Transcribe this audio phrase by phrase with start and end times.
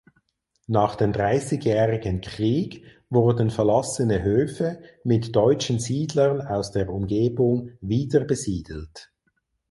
[0.65, 9.11] Nach dem Dreißigjährigen Krieg wurden verlassene Höfe mit deutschen Siedlern aus der Umgebung wiederbesiedelt.